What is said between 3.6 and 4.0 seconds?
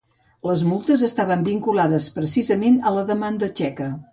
txeca.